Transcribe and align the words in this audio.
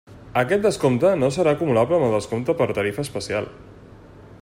Aquest 0.41 0.63
descompte 0.67 1.11
no 1.25 1.29
serà 1.35 1.53
acumulable 1.57 1.99
amb 1.99 2.07
el 2.09 2.17
descompte 2.17 2.57
per 2.63 2.71
tarifa 2.79 3.07
especial. 3.09 3.51